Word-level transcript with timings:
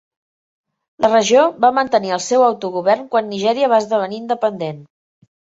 La 1.05 1.11
regió 1.11 1.43
va 1.67 1.71
mantenir 1.79 2.15
el 2.19 2.23
seu 2.29 2.47
autogovern 2.47 3.07
quan 3.15 3.31
Nigèria 3.35 3.73
va 3.75 3.81
esdevenir 3.85 4.21
independent. 4.23 4.85